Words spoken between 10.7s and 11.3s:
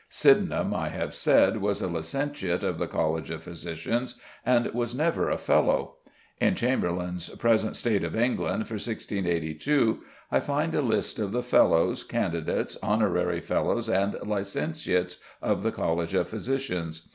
a list